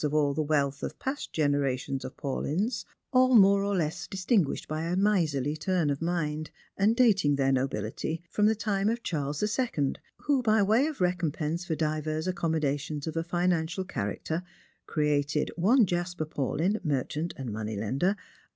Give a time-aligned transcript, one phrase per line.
[0.03, 4.43] 87 of all the wealth of past generations of Paulyns— all more or less disting
[4.45, 9.03] aished by a miserly turn of mind, and dating their nobility from the time of
[9.03, 14.41] Charles the Second, who, by way of recompense for divers accommodations of a financial character,
[14.87, 18.15] created one Jasper Panlyn, merchant and money lender.